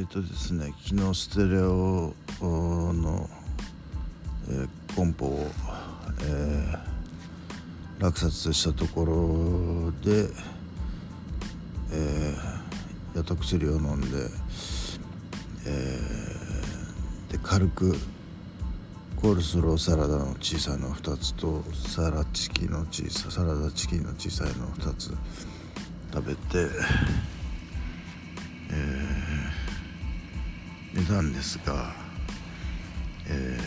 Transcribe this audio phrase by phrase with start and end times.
[0.00, 3.28] えっ、とですね昨日ステレオの、
[4.48, 5.46] えー、コンポを、
[6.22, 10.30] えー、落札したところで、
[11.92, 14.06] えー、やっと薬を飲んで、
[15.66, 17.94] えー、で軽く
[19.16, 25.14] コールスローサラダの小さいの2つとサラチキの小さサラダチキンの小さいの2つ
[26.10, 31.92] 食べて、ー、寝たんですが、
[33.28, 33.58] え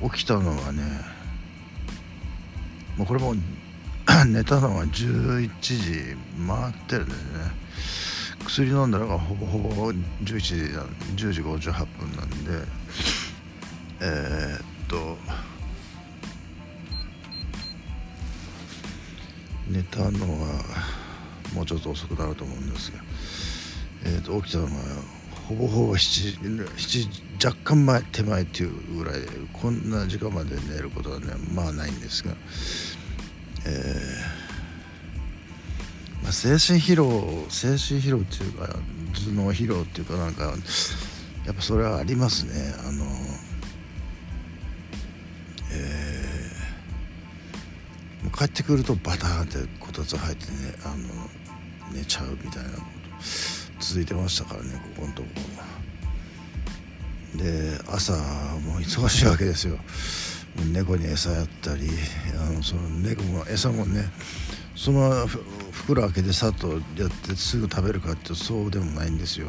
[0.00, 0.82] ー、起きたのはね
[2.96, 3.34] もうこれも
[4.26, 6.16] 寝たのは11時
[6.46, 7.68] 回ってるんですね。
[8.44, 10.54] 薬飲んだのがほぼほぼ11時
[11.16, 12.66] 10時58分なんで
[14.00, 15.18] えー、っと
[19.68, 20.62] 寝たのは
[21.54, 22.98] もうちょっと遅くなると思うんですが、
[24.04, 24.70] えー、と起きたのは
[25.48, 32.34] ほぼほぼ 7, 7若干前手前っていうぐらいでこんな時間まで寝ることはねまあないんですが、
[33.64, 33.70] えー
[36.22, 38.74] まあ、精神疲労精神疲労っていうか頭
[39.44, 40.52] 脳疲労っていうかなんか
[41.46, 42.74] やっぱそれはありますね。
[42.86, 43.06] あの
[45.70, 50.96] えー、帰ってくるとバターンってこたつ入ってねあの
[51.94, 52.82] 寝ちゃうみたいなこと。
[53.88, 55.28] 続いてましたからねここのとこ
[57.36, 59.78] で朝もう忙しいわけですよ。
[60.74, 61.88] 猫に餌やったり
[62.38, 64.10] あのその猫も餌もね
[64.76, 65.26] その
[65.72, 69.48] 袋開けてさっとやってすぐ食べるかってそうでもないんですよ、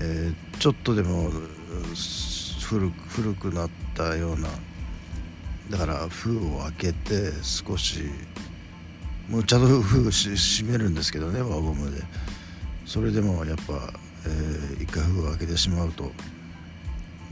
[0.00, 1.30] えー、ちょっとでも
[2.62, 4.48] 古古くなったような
[5.70, 8.00] だから封を開けて少し
[9.28, 12.02] もうちゃんと封閉めるんですけどね輪ゴムで。
[12.90, 13.92] それでもやっぱ、
[14.26, 16.10] えー、一回封を開けてしまうと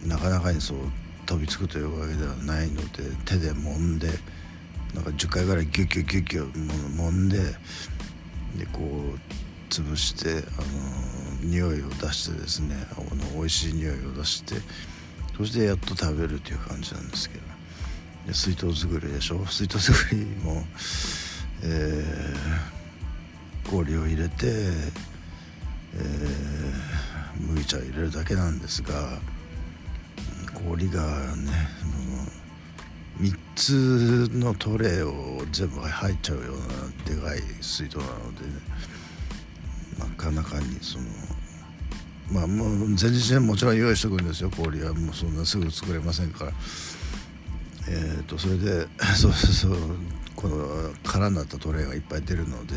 [0.07, 0.79] なかなかにそう
[1.27, 4.07] 飛びつくというわけではないので手で揉んで
[4.95, 9.19] なんか10回ぐらいギュッギュッギュッギュッ揉んででこう
[9.69, 10.61] 潰してあ
[11.43, 14.55] の匂いを出してですねあの美味しい匂いを出して
[15.37, 17.43] そしてやっと食べるという感じなんですけど。
[18.29, 19.45] で水筒作りでしょ？
[19.47, 20.63] 水筒作りも、
[21.65, 24.45] えー、氷を入れて、
[25.95, 29.19] えー、麦茶入れるだけなんですが
[30.55, 31.03] 氷が
[31.37, 31.69] ね
[33.21, 38.53] 3つのトレーを全部入っちゃうようなでかい水筒なので、ね、
[39.99, 41.05] なかなかにその
[42.31, 46.53] まあもう前日にもちろん用意しておくんですよ氷はもうそんなすぐ作れませんから。
[47.91, 49.79] えーと、それで そうそうそう
[50.37, 52.75] この空になったトレイがいっぱい出るので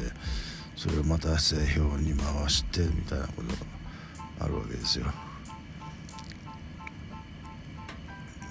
[0.76, 5.06] それをまた製氷に回してみたいなことがあるわけですよ。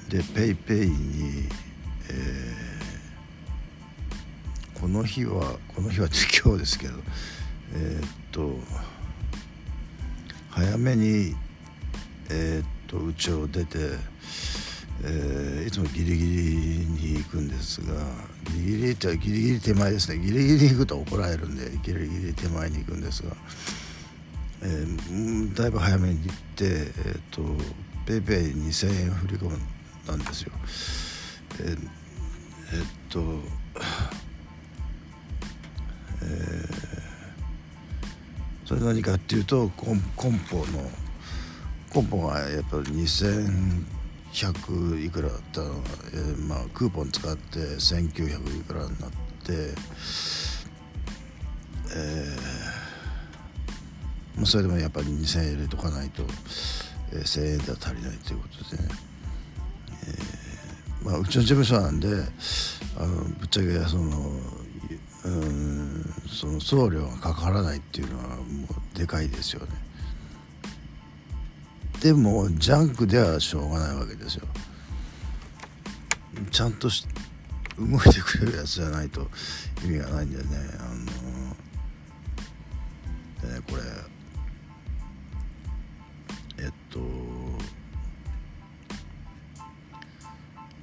[0.09, 1.49] で PayPay に、
[2.11, 6.09] えー、この日はこの日は
[6.45, 6.95] 今日ですけど
[7.75, 8.57] えー、っと
[10.51, 11.37] 早めに
[12.29, 14.11] えー、っと家を出て
[15.03, 16.31] えー、いつもギリギリ
[16.87, 17.95] に行くんですが
[18.45, 20.19] ギリギリってギリギリ手前ですね。
[20.19, 23.37] ギリギリ行くと怒られるんでギリギリ手前に行くんですが、
[24.63, 27.43] えー、だいぶ早めに行ってえっ、ー、と
[28.07, 29.59] ペイペイ2000円振り込ん
[30.07, 30.53] だんですよ。
[31.61, 31.89] えー、
[32.73, 33.21] えー、っと
[36.23, 36.69] えー、
[38.67, 40.65] それ何かっていうとコンコンポの
[41.91, 43.85] コンポがやっぱり2000
[44.33, 45.69] 100いくらだったの？
[45.69, 45.75] が、
[46.13, 49.75] えー、まあ、クーポン使って1900いくらになって、
[51.97, 56.23] えー、それでもやっぱり2000円入れとかないと、
[57.13, 58.89] えー、1000円では足りないということでね、
[60.07, 62.09] えーまあ、うちの事務所なんで
[62.97, 64.31] あのぶっちゃけその
[65.25, 68.43] うんその送料がかからないっていうのはも
[68.95, 69.69] うでかいですよね。
[72.01, 74.47] でもジャンクではしょうがないわけですよ。
[76.51, 77.07] ちゃんとし
[77.79, 79.29] 動いてくれるやつじゃないと
[79.85, 80.57] 意味がないんだよね。
[80.79, 80.83] あ
[83.45, 83.83] のでねこれ
[86.65, 87.01] えっと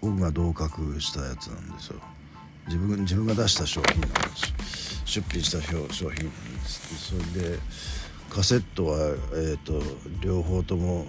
[0.02, 2.00] 僕が同格したやつなんですよ。
[2.68, 4.18] 自分自分が出した商品なんで
[4.64, 5.02] す。
[5.06, 7.12] 出品した商品なんです。
[7.12, 7.60] それで
[8.30, 8.98] カセットは、
[9.34, 9.82] えーと、
[10.22, 11.08] 両方とも、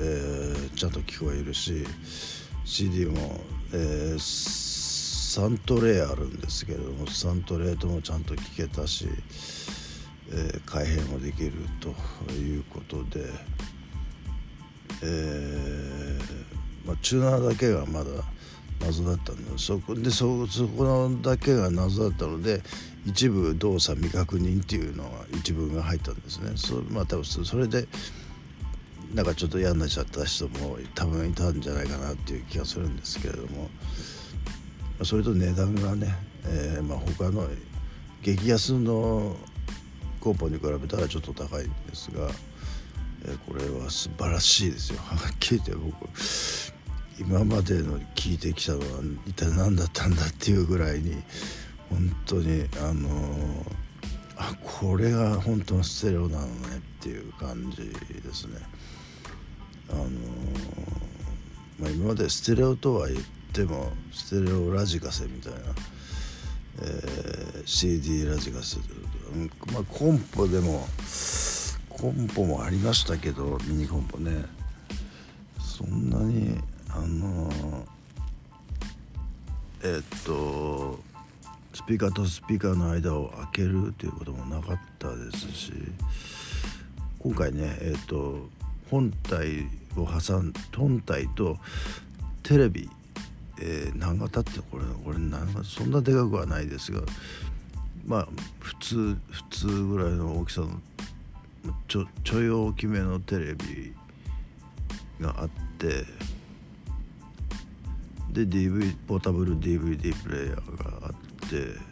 [0.00, 1.84] えー、ちゃんと聞こえるし
[2.64, 3.40] CD も、
[3.72, 9.06] えー、3トレイあるんですけれども3トレイともちゃんと聞けたし、
[10.30, 13.26] えー、改変もできるということで、
[15.02, 18.10] えーまあ、チューナーだけがまだ
[18.80, 19.58] 謎だったの。
[19.58, 22.62] そこでそそこだけが謎だったので
[23.06, 26.52] 一部動作未確認っていうのが一文が入ったんですね。
[26.56, 27.86] そ,、まあ、多分それで
[29.14, 33.68] なんかちょっと嫌になっちゃった人も多分いたんじゃないかなっていう気がするんですけれども。
[35.04, 37.48] それと値段がね、えーまあ、他の
[38.22, 39.34] 激安の
[40.20, 42.28] コンポに比べたらちょっと高いんですが、
[43.24, 44.98] えー、これは素晴らしいですよ。
[44.98, 46.06] はっきり言って僕。
[47.20, 48.86] 今までの聞いてきたのは
[49.26, 51.16] 一体何だったんだっていうぐらいに
[51.90, 53.64] 本当にあのー、
[54.38, 58.56] あこれが本当のステレオなのねっていう感じですね。
[59.90, 60.10] あのー、
[61.78, 63.20] まあ、今までステレオとは言っ
[63.52, 65.58] てもステレオラジカセみたいな、
[66.82, 68.78] えー、CD ラジカセ、
[69.74, 70.86] まあ、コンポでも
[71.90, 74.46] コンポもありましたけどミニコンポね
[75.58, 76.58] そんなに
[76.94, 77.50] あの、
[79.82, 81.00] え、っと
[81.72, 85.72] スピーカーとスピーカーの間を開けるということもなかったですし
[87.20, 88.48] 今回ねえっと
[88.90, 89.66] 本体
[89.96, 91.56] を挟ん本体と
[92.42, 92.90] テレビ、
[93.60, 97.02] えー、何型ってこれこれ何型そんなでかくはないですが
[98.04, 98.28] まあ
[98.58, 100.70] 普通普通ぐらいの大きさの
[101.86, 103.94] ちょちょい大きめのテレビ
[105.20, 105.48] があっ
[105.78, 106.04] て
[108.32, 111.90] で DV ポータブル DVD プレーヤーがあって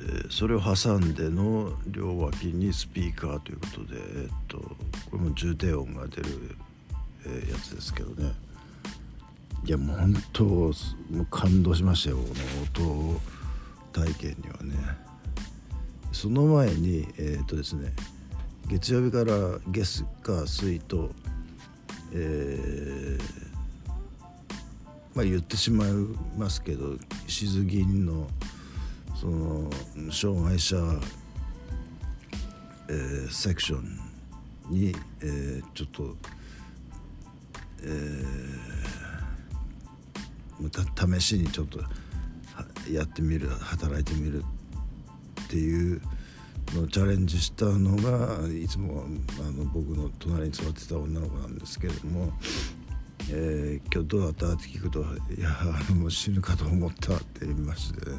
[0.00, 4.76] えそれを挟んでの両脇にスピーカーということで、えっと、こ
[5.12, 6.56] れも重低音が出る、
[7.26, 8.32] えー、やつですけどね。
[9.64, 12.22] いやもう本当もう感動しましたよこ
[12.82, 13.20] の音を
[13.92, 14.74] 体験にはね。
[16.12, 17.92] その前にえー、っとですね
[18.68, 21.10] 月曜日から月火水と
[22.12, 23.88] えー、
[25.14, 25.90] まあ言ってしまい
[26.36, 26.96] ますけど
[27.26, 28.28] 静銀の
[29.14, 29.70] その
[30.12, 30.76] 障害者、
[32.88, 33.98] えー、セクション
[34.70, 36.16] に、えー、ちょっと、
[37.82, 41.80] えー、試しにちょっと
[42.90, 44.44] やってみる働いてみる
[45.44, 46.00] っていう
[46.74, 49.04] のチャレンジしたのがいつも
[49.40, 52.32] あの僕の隣に座ってた女の子なんですけれども。
[53.30, 54.54] えー、今日どうだった？
[54.54, 55.00] って聞くと
[55.36, 55.50] 「いや
[55.94, 58.16] もう死ぬかと思った」って言いまして、ね、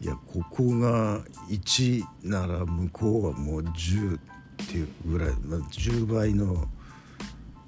[0.00, 4.20] いやここが1なら向こうはもう10っ
[4.66, 6.66] ていうぐらい、まあ、10倍の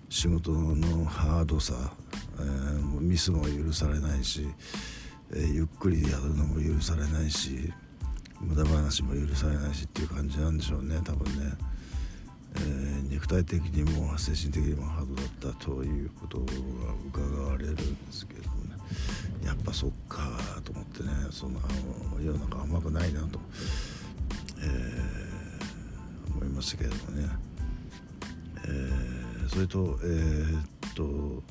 [0.09, 1.93] 仕事のハードさ、
[2.39, 4.47] えー、もうミスも許されないし、
[5.33, 7.71] えー、ゆっくりやるのも許されないし
[8.41, 11.01] 無駄話も許されないしっていう感じなんでしょうね。
[11.05, 11.53] 多分ね。
[12.59, 16.45] えー、肉体的にも精神的にもハードだったということが
[17.07, 18.47] 伺われるんですけどね。
[19.45, 21.09] やっぱそっかと思ってね。
[21.31, 21.61] その
[22.19, 23.39] 世の中甘くないなと、
[24.61, 27.29] えー、思いましたけれどもね、
[28.65, 31.43] えー、それとえー、っと、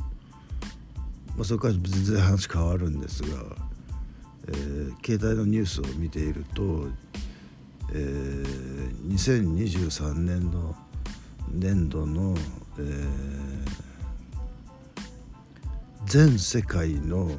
[1.36, 3.27] まあ、それから全然話変わるんですが、
[4.48, 6.88] えー、携帯のニュースを見ていると、
[7.94, 10.75] えー、2023年の
[11.52, 12.36] 年度の、
[12.78, 13.08] えー、
[16.06, 17.32] 全世界の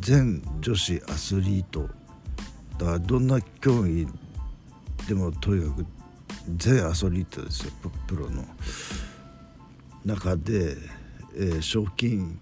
[0.00, 1.88] 全女子アスリート
[2.78, 2.86] だ。
[2.86, 4.06] からどんな競技
[5.08, 5.86] でもとにかく
[6.56, 7.72] 全アスリートですよ
[8.06, 8.44] プロの
[10.04, 10.76] 中で、
[11.34, 12.38] えー、賞金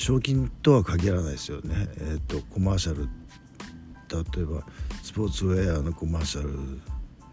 [0.00, 3.02] 賞金とは限らないですよね、えーと、コマーシャル
[4.08, 4.64] 例えば
[5.02, 6.80] スポーツウェアのコマーシャル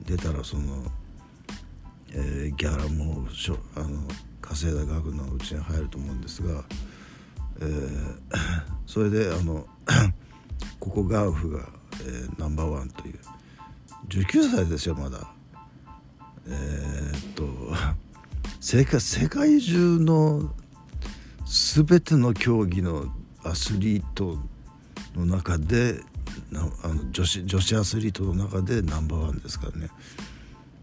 [0.02, 0.84] 出たらその、
[2.12, 4.02] えー、ギャラもしょあの
[4.42, 6.66] 稼いだ額のうちに入ると思うんですが、
[7.62, 8.20] えー、
[8.86, 9.66] それであの
[10.78, 11.70] ここガウフが、
[12.02, 13.20] えー、ナンバーワンという
[14.10, 15.34] 19歳ですよまだ。
[16.48, 17.48] えー、っと
[18.60, 20.54] 世界世界中の
[21.48, 23.06] 全ての競技の
[23.44, 24.38] アスリート
[25.16, 26.02] の中で
[26.54, 29.90] あの女子女子アスリートの中でナンバーワンですからね。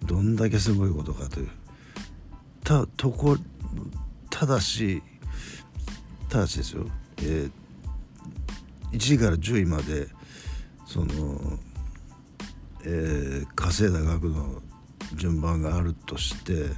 [0.05, 1.49] どんだけすごいことかという。
[2.63, 3.37] たとこ
[4.31, 5.03] ただし
[6.29, 6.87] ただしですよ、
[7.19, 7.51] えー、
[8.93, 10.09] 1位から10位まで
[10.87, 11.59] その、
[12.85, 14.63] えー、稼いだ額の
[15.15, 16.71] 順番があるとして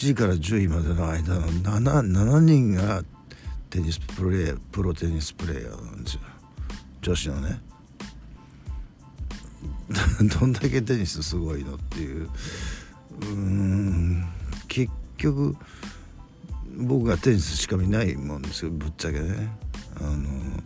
[0.00, 3.02] 1位から10位までの間の 7, 7人が
[3.68, 6.20] テニスプレープロテニスプレーヤーなんですよ。
[7.02, 7.60] 女子のね。
[10.40, 12.30] どんだけテニスすごいのっていう。
[13.20, 14.26] うん。
[14.68, 15.54] 結局
[16.78, 19.48] 僕がテニスしか見ないもんですよぶっちゃけね。
[20.00, 20.62] あの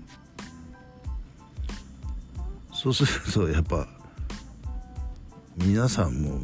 [2.73, 3.89] そうするとやっぱ
[5.57, 6.41] 皆さんも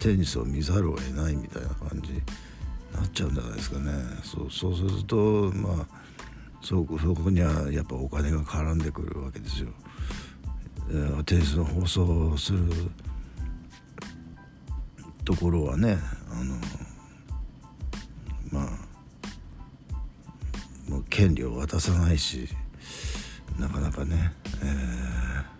[0.00, 2.22] テニスを見ざるを得ないみたいな感じに
[2.94, 5.86] なっちゃうんじゃないですかねそうそうするとまあ
[6.62, 9.68] そそこにはやっぱお金が絡んでくるわけですよ。
[11.24, 12.60] テニスの放送をする
[15.24, 15.98] ところはね
[16.30, 16.56] あの
[18.50, 22.48] まあもう権利を渡さないし
[23.58, 24.32] なかなかね、
[24.62, 25.59] えー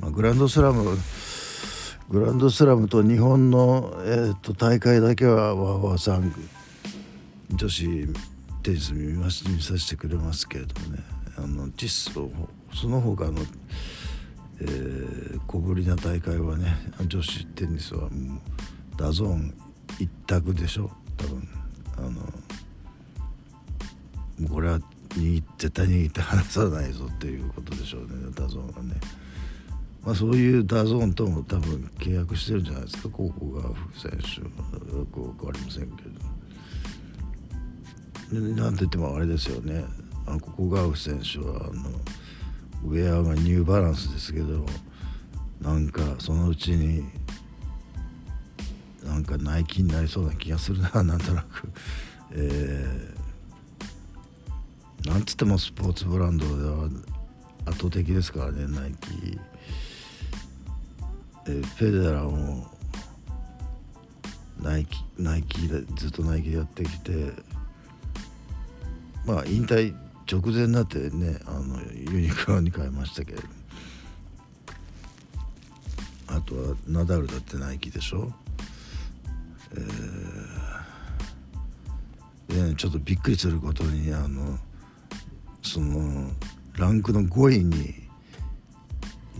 [0.00, 0.98] まあ、グランドスラム
[2.08, 6.32] グランドスラムと日本の、えーと、大会だけは WOWOWさん
[7.52, 8.08] 女子
[8.62, 11.02] テニス見ま見させてくれますけれどもね
[11.36, 13.40] あの実その他の、
[14.60, 16.76] えー、小ぶりな大会はね
[17.06, 18.40] 女子テニスはもう
[18.96, 19.54] DAZN
[19.98, 21.48] 一択でしょ多分
[21.98, 22.00] あ
[24.42, 24.78] のこれは
[25.10, 29.00] 握絶対握って離さないぞっていうことでしょうねダゾーンはね。
[30.06, 33.62] まあ、そういうダゾーンとも多分契約してるんじゃないですかココガウフ
[33.92, 36.02] 選手はよく分かりませんけ
[38.32, 39.84] どなんて言ってもあれですよね。
[40.26, 41.90] あのココガウフ選手はあの
[42.84, 44.64] ウェアがニューバランスですけど
[45.60, 47.04] なんかそのうちに
[49.04, 51.68] なんかナイキになりそうな気がするな なんとなく、
[52.32, 56.88] えー、なんつってもスポーツブランドでは
[57.64, 59.38] 圧倒的ですからねナイキ。
[61.48, 62.66] えフェデラーも
[64.60, 67.32] ナイキナイキでずっとナイキでやってきて
[69.24, 69.94] まあ引退
[70.30, 73.42] 直前になってねあのユニクロに変えましたけど。
[76.28, 78.32] あとはナダルだってナイキでしょ。
[79.72, 84.58] えー、でちょっとびっくりすることにあの
[85.62, 86.30] その
[86.74, 88.05] ランクの5位に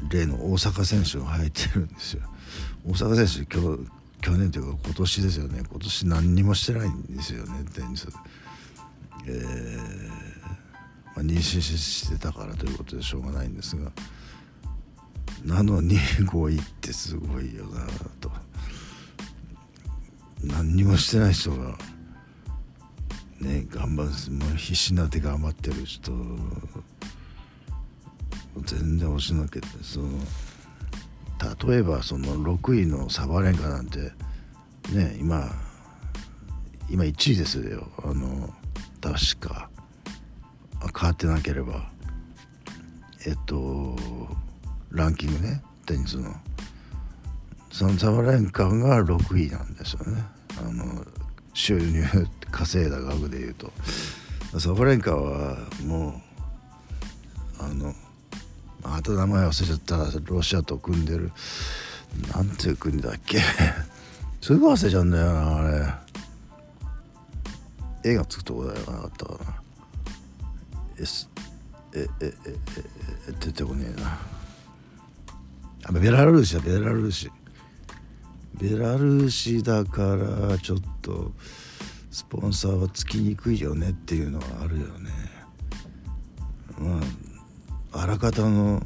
[0.09, 2.23] 例の大阪選手が入ってるんですよ。
[2.87, 5.63] 大阪選手今日去年というか今年ですよね。
[5.69, 8.09] 今年何にもしてないんですよねテニス。
[9.27, 10.15] えー、ま
[11.17, 13.91] あ、妊娠してたからということでしょうがないんですが。
[15.45, 17.87] なのに5位ってすごいよな
[18.21, 18.31] と。
[20.43, 21.77] 何にもしてない人が
[23.41, 26.13] ね頑張るもう必死になって頑張ってる人
[28.65, 30.09] 全然押しのけてその
[31.69, 33.99] 例えばその6位のサバレンカなんて
[34.93, 35.51] ね今
[36.89, 37.89] 今1位ですよ。
[38.05, 38.49] あの
[39.01, 39.69] 確か
[40.99, 41.91] 変わってなければ。
[43.27, 43.97] えっと
[44.91, 46.33] ランキングねテニスの。
[47.73, 50.23] そのサバレンカが6位なんですよね。
[50.59, 51.05] あの
[51.53, 52.05] 収入
[52.51, 53.71] 稼いだ額でいうと。
[54.59, 56.23] サバレンカはも
[57.61, 57.93] うあの
[58.97, 60.21] あと名前忘れちゃった。
[60.25, 61.31] ロシアと組んでる。
[62.35, 63.41] なんていう国だっけ？
[64.41, 65.63] すぐ忘れちゃうんだよなあ
[68.03, 68.11] れ。
[68.13, 69.63] 絵がつくとこだよなかったかな。
[70.99, 71.05] え
[71.95, 72.55] えええ
[73.29, 74.19] え出てこねえな。
[75.85, 77.31] あベラルーシだベラルーシ。
[78.59, 80.17] ベラルーシだか
[80.49, 81.33] らちょっと
[82.11, 85.11] スポンサーはつきにくいよねっていうのはあるよね。
[86.79, 87.26] まあ
[87.99, 88.83] あらかたの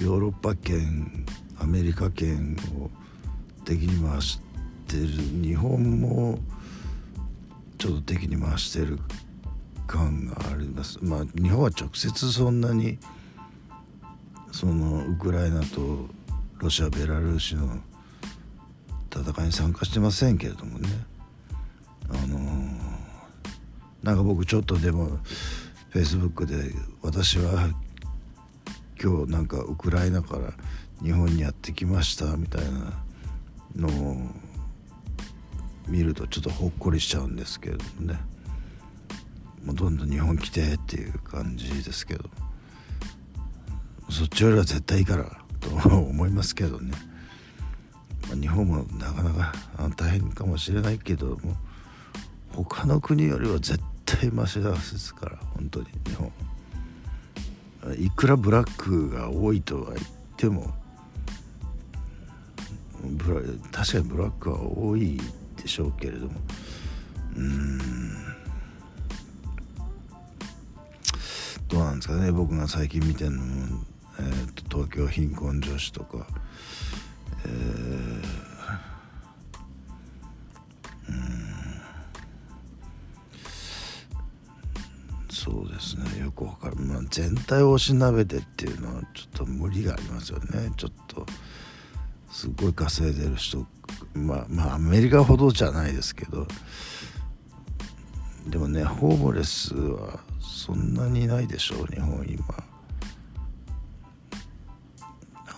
[0.00, 1.26] ヨーロッパ圏
[1.58, 2.88] アメリカ圏を
[3.64, 4.40] 敵に回し
[4.86, 5.06] てる
[5.42, 6.38] 日本も
[7.76, 9.00] ちょっと敵に回してる
[9.88, 10.98] 感があります。
[11.02, 12.98] まあ日本は直接そんなに
[14.52, 16.06] そのウクライナと
[16.58, 17.78] ロシアベラルーシの
[19.12, 20.88] 戦いに参加してませんけれどもね。
[22.08, 22.78] あのー、
[24.04, 25.18] なんか僕ちょっとでも
[25.90, 26.72] フェイスブックで
[27.02, 27.70] 私は
[29.02, 30.52] 今日なんかウクライナから
[31.02, 32.92] 日本にやってきましたみたいな
[33.74, 34.16] のを
[35.88, 38.18] 見るとちょっとほっこりしちゃうんですけれどもね。
[39.64, 42.30] もうどんどん日本来てっていう感じですけど。
[44.10, 45.24] そっちよりは絶対いいから
[45.60, 46.92] と思いますけどね、
[48.28, 49.52] まあ、日本もなかなか
[49.96, 51.56] 大変かもしれないけども
[52.52, 56.32] 他の国よりは絶対マシですから本当に日本。
[57.98, 60.06] いくらブラックが多いとは言っ
[60.36, 60.74] ても
[63.72, 65.18] 確かにブラックは多い
[65.56, 66.32] でしょうけれども。
[67.36, 67.78] うん。
[71.68, 73.84] どうなんですかね僕が最近見てるのも、
[74.18, 76.26] えーと、と東京貧困女子とか、
[77.46, 77.89] えー
[85.80, 86.22] ですね。
[86.22, 90.70] よくわかる、まあ、全体をおしなべてっていうのはちょっと無理がありますよね。
[90.76, 91.24] ちょっと
[92.30, 93.66] すごい稼いでる人
[94.14, 96.46] まあまあアメリカほどじゃないですけど。
[98.46, 102.44] でもねホームレスはそんなにないでしょう日本今。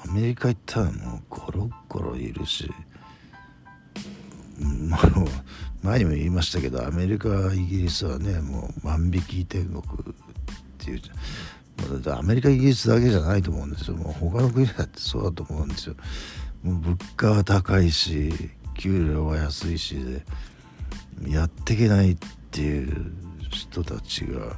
[0.05, 2.71] アメリカ行ったらもうゴロゴロいるし。
[4.61, 5.00] まあ
[5.83, 10.15] 前にも言いましたけどアメリカイギリスはねもう万引き天国っ
[10.79, 11.01] ていう
[12.01, 15.97] だアメリカイギリスだけじゃないと思うんですよもう他の国だってそうだと思うんですよ
[16.62, 18.33] もう物価は高いし
[18.79, 20.25] 給料は安いしで
[21.29, 22.17] やっていけないっ
[22.51, 23.12] ていう
[23.51, 24.57] 人たちが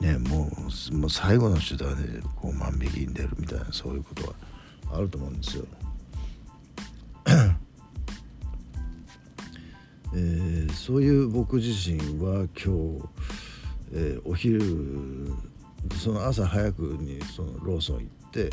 [0.00, 0.50] ねも
[0.92, 4.34] うもう最後の手段でこう万引きに出るみたいなそういうことは
[4.98, 5.64] あると思うんですよ。
[10.16, 13.04] えー、そういう僕自身は今日、
[13.92, 14.60] えー、お昼
[16.00, 18.50] その朝早くにそのローソン行って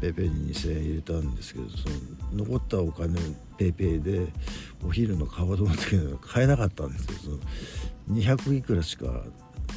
[0.00, 1.88] ペイペイに2,000円入れたんですけどそ
[2.34, 3.18] の残ったお金
[3.58, 4.28] ペイペイで
[4.84, 7.38] お昼のカバドンっていうのが買えなかったんですよ
[8.06, 9.06] その200いくらしか、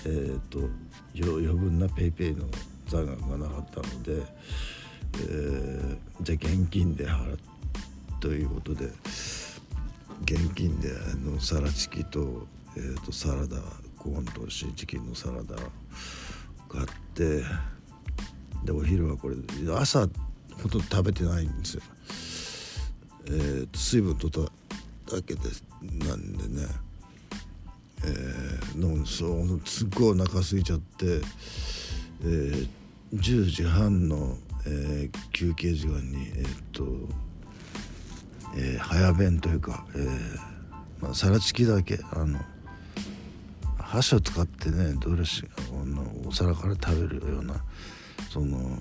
[0.06, 0.70] えーと、
[1.14, 2.46] 余分なペイペイの
[2.88, 4.24] 残額がなかったので、
[5.18, 7.40] えー、じゃあ現金で払う
[8.22, 8.90] ということで。
[10.24, 10.90] 現金で
[11.26, 12.48] のサラチキと,、
[12.78, 13.58] えー、とサラダ
[13.98, 15.56] コーンとシーチキンのサラダ
[16.70, 17.44] 買って
[18.64, 19.36] でお昼はこれ
[19.76, 20.08] 朝
[20.62, 21.82] ほとんど食べてないんですよ。
[23.26, 24.50] えー、と水分取っ
[25.06, 25.42] ただけで
[25.82, 26.68] なんでね、
[28.04, 31.22] えー、のそうすっごいお腹空いちゃって、
[32.24, 32.68] えー、
[33.14, 36.84] 10時半の、えー、休憩時間にえっ、と
[38.56, 40.52] えー、早弁というか、えー
[41.02, 42.40] まあ、皿チキだけあの
[43.80, 47.56] 箸を使ってねドレッシングお皿から食べるような
[48.30, 48.80] その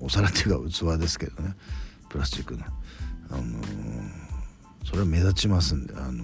[0.00, 1.54] お皿っていうか器ですけどね
[2.08, 2.64] プラスチックの、
[3.30, 3.64] あのー、
[4.84, 6.22] それは目立ちますんであの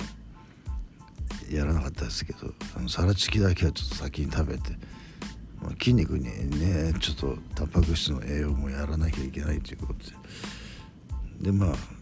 [1.51, 4.71] やらなかったですけどあの皿チキだけはちょっと先に食べて、
[5.61, 6.25] まあ、筋肉に
[6.61, 10.13] ねちょっとタンパク質の栄養もやらなきゃいけないということで。
[11.41, 12.00] でまあ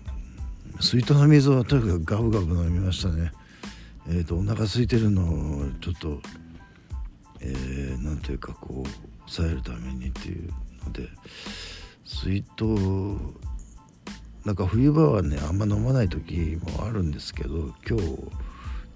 [0.81, 3.33] 水筒の水をとにかくガブガブ飲みましたね。
[4.09, 6.21] えっ、ー、とお腹空いてるのをちょっと
[7.41, 10.53] えー、なんというかこう抑えるためにっていう
[10.85, 11.09] ので
[12.05, 12.65] 水筒
[14.45, 18.03] なんか冬場はねあんま飲まない時もあるんですけど今日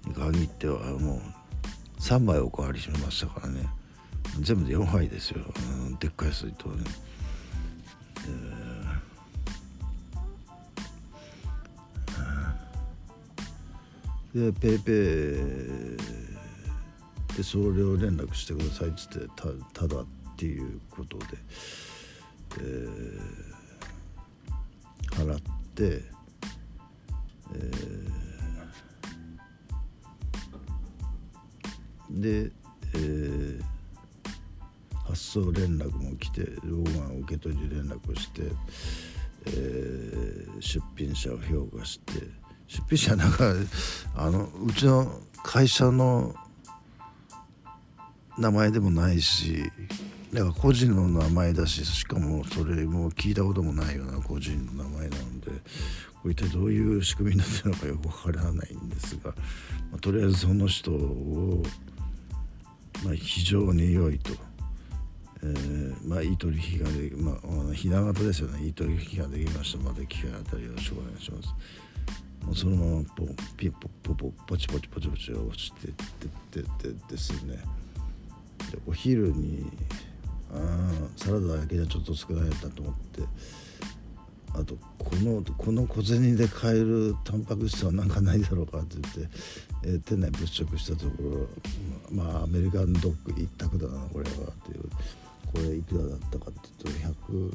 [0.07, 3.65] に限ってはもう3杯おかわりしましたからね。
[4.39, 5.41] 全部で4杯ですよ。
[5.99, 6.83] でっかい水筒ね、
[8.25, 8.62] えー
[14.33, 14.95] でペイペイ
[17.37, 19.27] で送料連絡してくださいっつって
[19.73, 21.25] ただっていうことで、
[22.61, 25.39] えー、払っ
[25.75, 26.01] て、
[27.53, 32.51] えー、で、
[32.95, 33.61] えー、
[35.05, 38.41] 発送連絡も来て老眼受け取り連絡をして、
[39.45, 42.42] えー、出品者を評価して。
[42.73, 43.53] 出品者なんか
[44.15, 46.33] あのうちの会社の
[48.39, 49.71] 名前でもないし
[50.33, 55.51] だか個人の名前だししかもそれも聞いたこともないような個人の名前なので
[56.23, 59.29] これ一体どういう仕組みになってるのかよくわからないんですが、
[59.91, 61.61] まあ、とりあえずその人を、
[63.05, 64.31] まあ、非常に良いと。
[65.43, 71.53] えー、まあいい取引ができまあひな形ですよねいい取引ができましたまた機会あたりよろしくお願いします。
[72.53, 73.25] そのままポ
[73.57, 75.91] ピポポポポチポチポチポチ押してっ
[76.51, 77.57] てってですね。
[78.71, 79.65] でお昼に
[80.51, 83.21] あサラダだけじゃちょっと少ないんだと思って。
[84.55, 89.37] あとこのこの小銭で買えるタンパク質は何かないだろうかって言って、
[89.83, 91.47] えー、店内物色したところ
[92.11, 94.83] まあアメリカンドッグ一択だなこれはっていう。
[95.53, 97.51] これいくらだったかっていうと100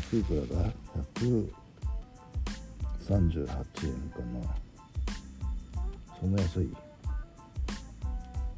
[0.00, 0.72] 100いくらだ
[1.14, 1.48] ？100
[3.02, 4.54] 38円かな。
[6.20, 6.68] そんな安い。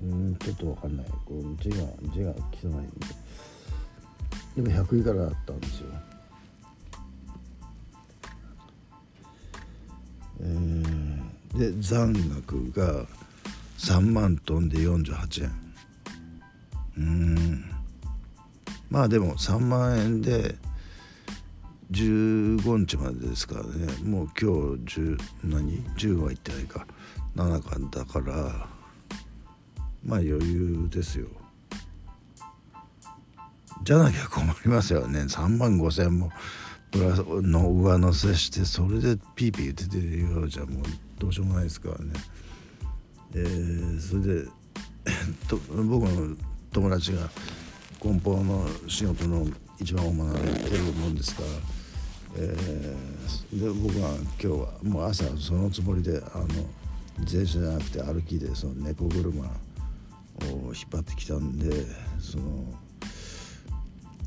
[0.02, 1.06] うんちょっと分かんない。
[1.24, 1.76] こう字が
[2.12, 3.06] 字が汚いんで
[4.56, 5.86] でも100位からだったんですよ。
[10.40, 13.06] えー、で残額が
[13.78, 15.52] 3万トンで48円。
[16.96, 17.64] うん。
[18.90, 20.54] まあでも3万円で
[21.90, 23.92] 15日までですからね。
[24.02, 26.86] もう今日10何？10はいってないか。
[27.36, 28.68] 7巻だから
[30.04, 31.26] まあ余裕ですよ。
[33.82, 35.20] じゃなきゃ困りますよね。
[35.20, 36.30] 3万5千も
[36.90, 40.82] プラスの上乗せしてそれでピーピー言っててるようじゃもう
[41.18, 42.12] どうしようもないですからね。
[43.34, 44.48] え、それで
[45.48, 46.36] と僕の
[46.72, 47.28] 友達が
[48.00, 49.46] 梱包の仕事の
[49.78, 51.48] 一番主なやってるもんですから、
[52.36, 56.46] えー、で僕は今日はもう朝そのつもりであの
[57.20, 59.48] 自転車じゃなくて歩きでその猫車を
[60.42, 61.70] 引っ張ってきたんで
[62.18, 62.74] その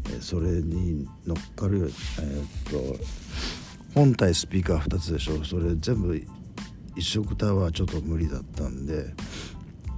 [0.10, 3.04] えそれに乗っかるえー、っと
[3.94, 6.24] 本体スピーカー2つでしょそれ全部
[6.96, 9.14] 一色タワーちょっと無理だったんで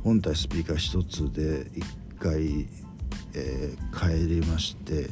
[0.03, 1.83] 本体スピーカー1つで1
[2.19, 2.67] 回、
[3.35, 5.09] えー、帰りまして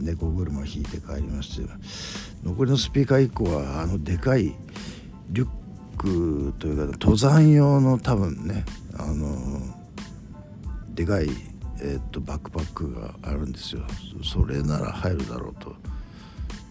[0.00, 1.68] 猫車引いて帰りまして
[2.44, 4.54] 残りのスピーカー1個はあのでかい
[5.30, 5.48] リュッ
[5.96, 8.64] クというか登山用の多分ね
[8.96, 9.60] あの
[10.94, 11.28] でかい
[11.82, 13.82] えー、っとバックパックがあるんですよ。
[14.22, 15.74] それなら入るだろうと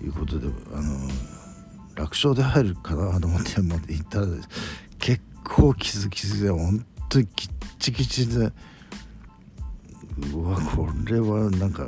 [0.03, 1.07] いうことであの
[1.95, 4.27] 楽勝で入るかなと思っても行ったら
[4.99, 8.51] 結構キズキズで本当にキッチキチで。
[10.33, 11.87] うわこれはなんか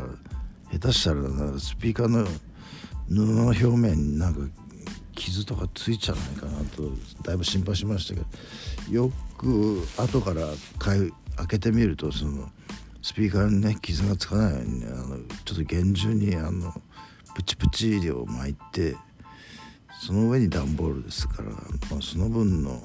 [0.72, 1.22] 下手したら
[1.60, 2.26] スピーカーの
[3.10, 4.40] 布の表面になんか
[5.16, 6.92] 傷とかついちゃわないかなと
[7.24, 10.48] だいぶ心配しましたけどよく後から
[10.80, 11.12] 開
[11.48, 12.50] けてみるとその
[13.02, 16.74] スピーカーにね傷がつかないように、ね、あのちょっと厳重にあの
[17.36, 18.96] プチプチ入れを巻いて
[20.02, 22.82] その上に段ボールですから、まあ、その分の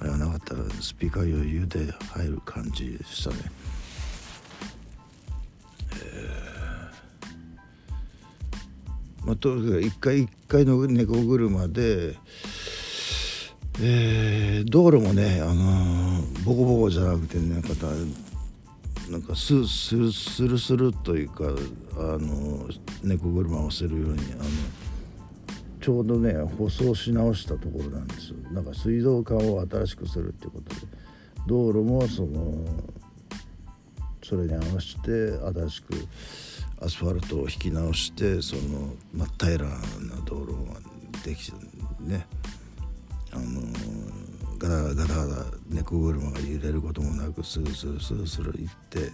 [0.00, 3.36] あれがなかったらスピーカー余裕で入る感じでしたね。
[9.28, 12.16] まあ、とにかく一回一回の猫車で、
[13.80, 17.68] えー、道路もね、あのー、ボコボコじゃなくてねなんか
[19.10, 22.68] なんかススルスルスルというかあの
[23.04, 24.44] 猫車をするようにあの
[25.80, 28.36] ちょうどね舗装し直したところなんですよ。
[28.50, 30.80] なんか水道管を新しくするっていうことで。
[31.46, 32.64] 道路もその
[34.22, 35.94] それに合わせて新しく
[36.80, 39.76] アスファルトを引き直してその真っ平らな
[40.24, 40.80] 道路が
[41.24, 41.58] できて
[42.00, 42.26] ね。
[43.32, 43.60] あの
[44.58, 49.12] ガタガタガタ猫車が揺れることもなくスースースースル行って、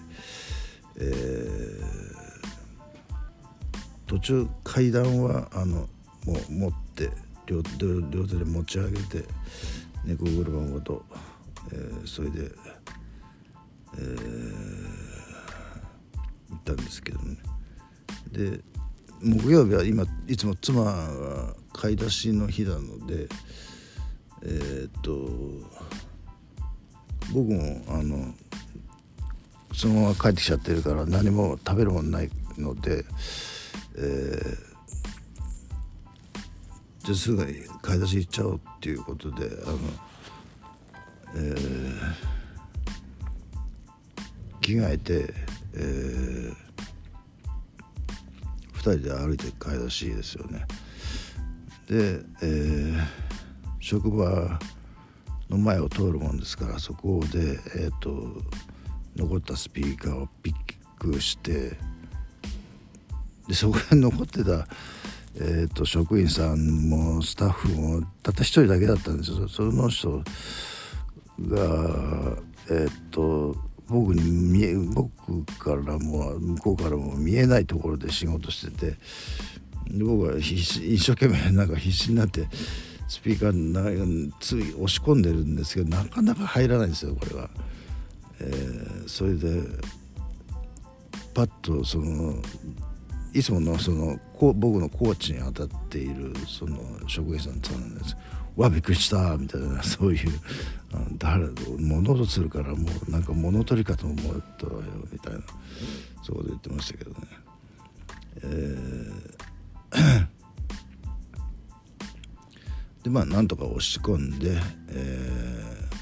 [0.96, 2.14] えー、
[4.06, 5.88] 途中階段はあの
[6.24, 7.10] もう持って
[7.46, 7.62] 両
[8.10, 9.24] 両手で持ち上げて
[10.04, 11.04] 猫車ごと、
[11.72, 12.50] えー、それで、
[13.98, 14.54] えー、
[16.50, 17.36] 行ったんですけどね。
[18.34, 18.60] で
[19.22, 23.28] 木曜日は今いつも妻は買い出しの日なので
[24.42, 25.30] えー、っと
[27.32, 28.34] 僕もあの
[29.72, 33.04] そのまま帰ってきちゃってるから何も食べるものないので、
[33.96, 34.56] えー、
[37.04, 39.78] じゃすぐに買い出し行っちゃおうっていうことであの、
[41.36, 41.96] えー、
[44.60, 45.34] 着替えて、
[45.74, 46.63] えー、
[48.92, 50.66] 人で歩いて買い出しいですよね。
[51.88, 53.04] で、えー、
[53.80, 54.58] 職場
[55.50, 58.42] の前を通るもんですからそこで、えーと、
[59.16, 60.54] 残ったスピーカーをピッ
[60.98, 61.76] クして
[63.46, 64.66] でそこに残ってた、
[65.36, 70.22] えーと、職員さんもスタッフもたった一人だけだったんですよその人
[71.40, 72.38] が
[72.70, 73.56] えっ、ー、と
[73.88, 78.96] 僕に見僕からも向こうからも見えないところで仕事してて
[79.92, 82.48] 僕は一生懸命なんか必死になって
[83.08, 87.50] スピーカーつい押し込んでるんですけどなかなか入らないんですよこれは。
[88.40, 89.62] えー、それで
[91.34, 92.34] パッとその
[93.32, 98.16] いつものその僕のコーチに当たっているその職員さんなんです
[98.56, 100.30] 「わびっくりした」みたいなそういう
[101.18, 104.16] 誰物音するからもうなんか物取りかと思っ
[104.58, 105.40] たよみたいな
[106.22, 107.16] そう言ってましたけどね。
[108.42, 109.44] えー
[113.04, 115.94] でまあなんとか押し込んで、えー、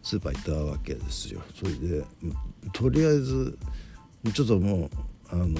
[0.00, 2.04] スーパー行ったわけですよそれで
[2.72, 3.58] とりあえず
[4.32, 4.90] ちょっともう
[5.32, 5.58] あの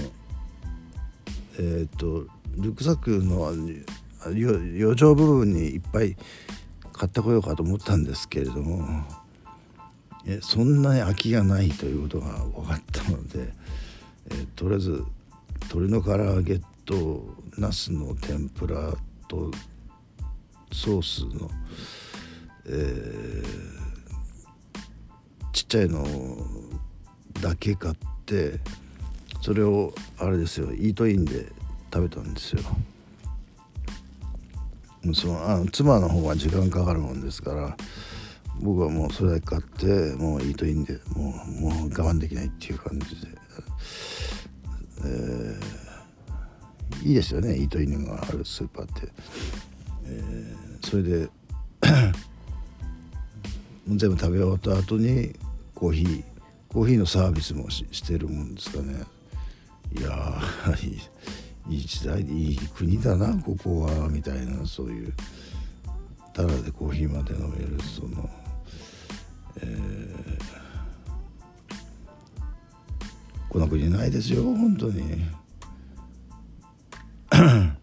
[1.58, 3.52] えっ、ー、とリュックサックの
[4.24, 6.16] 余剰部分にいっぱい
[6.92, 9.04] 買ってこようかと思ったんですけれども
[10.26, 13.52] えそんなに空きがないということが分かったので、
[14.30, 15.04] えとりあえず
[15.70, 17.22] 鶏の唐揚げと
[17.56, 18.92] ナスの天ぷら
[19.28, 19.52] と
[20.72, 21.48] ソースの、
[22.66, 23.44] えー、
[25.52, 26.04] ちっちゃいの
[27.40, 28.58] だけ買って
[29.42, 31.46] それをあれですよイートインで
[31.92, 32.62] 食べたんですよ。
[35.14, 37.76] そのあの妻の方は時間かかるもんですから
[38.60, 43.28] 僕はもうそれだけ買ってもうイートインでもうもう我慢できないっていう感じで、
[45.04, 49.08] えー、いいですよねイートインがあるスーパーって、
[50.06, 51.28] えー、それで
[53.88, 55.34] 全部食べ終わった後に
[55.74, 56.24] コーヒー
[56.68, 59.04] コーヒーのサービスもしてるもんですかね。
[59.98, 60.38] いや
[61.68, 65.14] いい時代いい国だなここはみたいなそういう
[66.32, 68.28] タダでコーヒーまで飲めるその、
[69.60, 70.38] えー、
[73.48, 75.24] この国ないですよ本当に。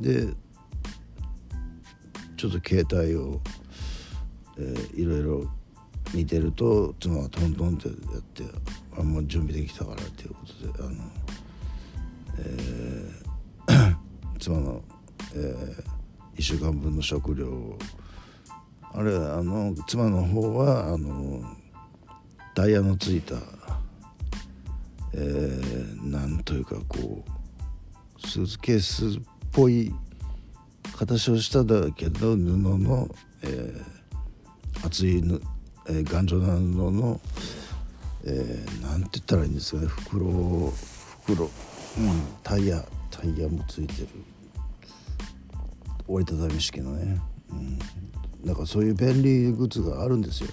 [0.00, 0.26] で
[2.36, 3.40] ちょっと携帯を、
[4.58, 5.55] えー、いろいろ
[6.16, 8.44] 見てると妻がトントンってやって
[8.98, 10.94] あもう準備できたからっていうことであの、
[12.38, 13.96] えー、
[14.40, 14.82] 妻の、
[15.34, 17.78] えー、1週間分の食料を
[18.94, 21.44] あれあの妻の方はあの
[22.54, 23.34] ダイヤのついた、
[25.12, 29.94] えー、なんというかこうスーツケースっぽい
[30.96, 33.06] 形をしただけど布の、
[33.42, 35.22] えー、厚い、
[35.88, 37.20] えー、頑丈な布の、
[38.24, 39.86] えー、なんて言ったらいいんですかね。
[39.86, 40.72] 袋
[41.24, 41.50] 袋、うん、
[42.42, 44.08] タイヤタイヤもついてる。
[46.08, 47.20] 折りたたみ式のね、
[47.50, 47.78] うん、
[48.44, 50.50] だかそういう便利グッズがあるんですよ。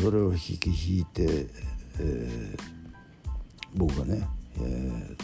[0.00, 1.46] それを引き引いて、
[1.98, 2.60] えー、
[3.74, 4.26] 僕がね、
[4.58, 5.16] え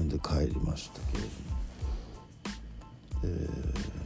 [0.00, 1.34] ー、で帰りましたけれども、
[3.24, 4.05] えー、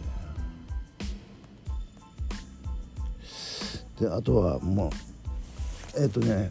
[4.00, 6.50] であとはもうえっ、ー、とね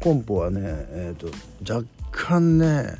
[0.00, 1.28] コンポはね、えーと、
[1.72, 2.96] 若干ね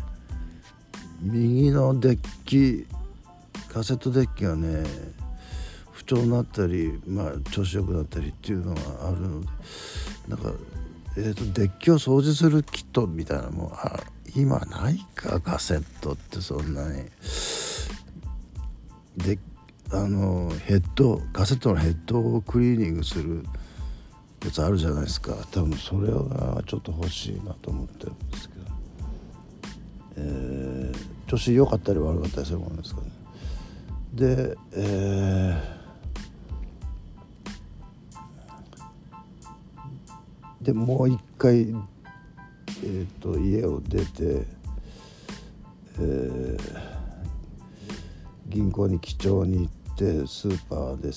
[1.21, 2.87] 右のデッキ
[3.73, 4.85] カセットデッキがね
[5.93, 9.47] 不調になったり、まあ、調子よくなったりっていうのがあるので
[10.29, 10.53] なんか、
[11.17, 14.01] えーと、デッキを掃除するキットみたいなのもあ
[14.37, 17.05] 今ないかカセットってそんなに。
[19.93, 23.45] あのヘッドカセットのヘッドをクリーニングする
[24.45, 25.35] やつあるじゃないですか。
[25.51, 28.61] 多分それがちょっと欲しいなと思ってるんですけど、
[30.17, 33.11] えー、調子良かったり悪かったりするものですかね。
[34.15, 44.47] でえー、でもう一回、えーと、家を出て、
[45.99, 46.59] えー、
[48.49, 51.09] 銀行に記帳に行ってスーパーで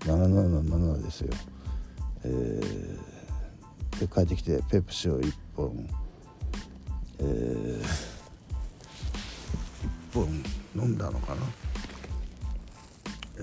[0.00, 1.32] 1777777ですよ、
[2.24, 5.88] えー、で帰ってきてペプシを1本、
[7.20, 7.84] えー、1
[10.12, 10.42] 本
[10.74, 11.42] 飲んだのかな。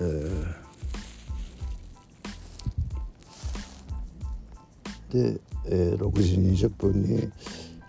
[5.10, 7.32] ー、で、えー、6時20分に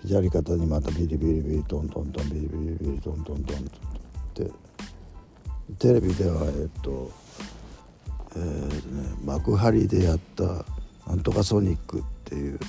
[0.05, 3.67] 左肩にまたビリビリビリトントントンビリビリビリトントントントンっ
[4.33, 4.68] て。
[5.77, 7.11] テレビではえっと
[8.35, 10.65] えーね、幕張でやった
[11.07, 12.59] 「なんとかソニック」っていう、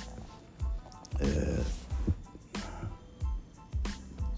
[1.19, 2.61] えー、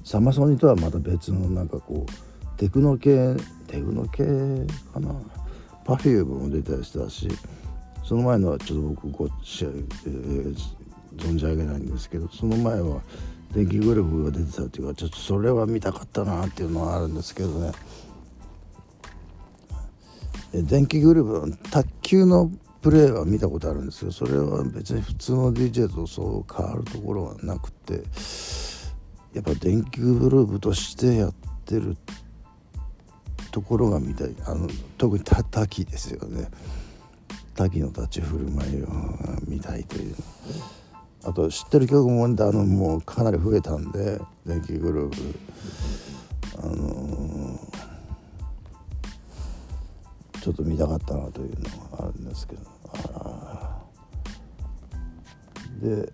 [0.04, 3.36] サマソニとはまた別のなんかこうテクノ系
[3.68, 4.26] テクノ系
[4.94, 5.16] かな？
[5.86, 7.28] パフュームも出たりしたし
[8.04, 10.56] その前のはちょっと僕ご試合、えー、
[11.18, 13.02] 存じ上げないんですけどその前は
[13.54, 17.72] 電気グループが出てたっていうかちょっとそれは見たかったなっていうのはあるんですけどね。
[20.62, 28.04] 電気グループ卓球のプレーは見たことあるんですけどそれは別に普通の DJ とそう変わるところはなくて
[29.34, 31.34] やっぱ電気グループとしてやっ
[31.66, 31.98] てる
[33.52, 34.36] ところが見たい。
[34.46, 36.48] あの特に滝ですよね。
[37.56, 38.88] 滝の立ち振る舞いを
[39.48, 40.16] 見たいという。
[41.24, 45.40] あと知ってる曲もあのもうかなり増えたんで電気グループ。
[46.64, 47.73] あのー
[50.44, 52.62] ちょっと見たかったなというのがあるんですけど。
[55.82, 56.14] で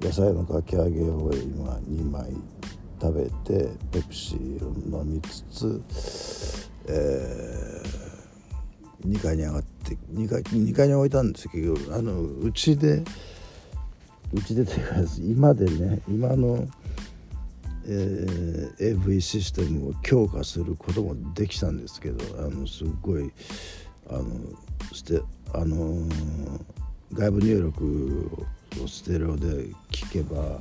[0.00, 2.34] 野菜のかき揚げを今2枚
[3.00, 13.02] 食べてペプシーを飲みつつ、えー、2階に上がって2階 ,2 階に置いたんですけどあのうちで
[14.34, 16.66] うちでというか今でね今の、
[17.90, 23.32] えー、AV システムを強化することもできたんですけどあのすっごい
[24.10, 24.24] あの
[24.92, 25.22] して
[25.54, 26.08] あのー、
[27.14, 28.46] 外部入力
[28.84, 29.46] をステレオで
[29.90, 30.60] 聞けば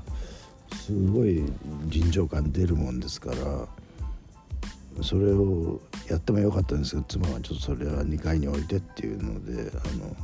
[0.73, 1.43] すごい
[1.89, 10.15] 臨場感出るもんですからそれをやってもよかったんですけど妻はちょっとそれは2階に置いてっていうのであの、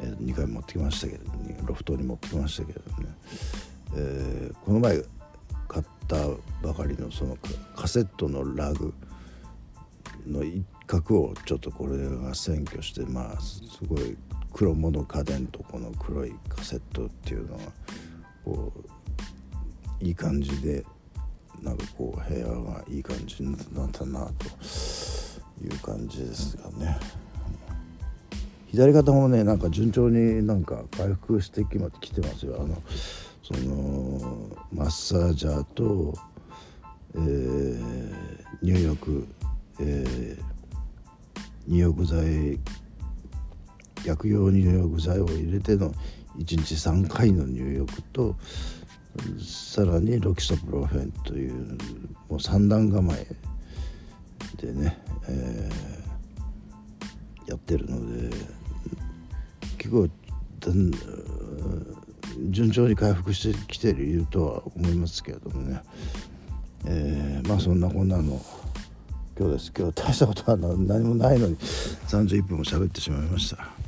[0.00, 1.24] え2階持ってきましたけど
[1.66, 3.08] ロフトに持ってきましたけどね、
[3.96, 5.02] えー、この前
[5.74, 6.16] 買った
[6.66, 7.36] ばかりのその
[7.74, 8.94] カセットのラグ
[10.24, 14.16] の一角をちょっとこれが占拠してまあすごい
[14.52, 17.64] 黒物家電とこの黒いカセットっていうのが
[18.44, 18.72] こ
[20.00, 20.84] ういい感じで
[21.60, 24.46] なんかこう部屋がいい感じになったなと
[25.60, 26.96] いう感じですがね。
[28.68, 32.82] 左肩もねなんか順調になんか回復してききてますよあの
[33.44, 33.93] その
[34.74, 36.12] マッサージャーと、
[37.14, 38.12] えー、
[38.60, 39.28] 入浴、
[39.78, 40.42] えー、
[41.68, 42.58] 入浴剤
[44.04, 45.92] 薬用入浴剤を入れての
[46.36, 48.34] 1日3回の入浴と
[49.38, 51.78] さらにロキソプロフェンという
[52.28, 53.26] もう三段構え
[54.60, 58.36] でね、えー、やってるので
[59.78, 60.08] 結構
[62.50, 65.80] 順調に回復してきているとは思いますけれどもね、
[66.86, 68.40] えー、まあそんなこんなの
[69.38, 69.72] 今日です。
[69.76, 71.56] 今日大したことは何もないのに。
[71.56, 73.83] 31分も喋ってしまいました。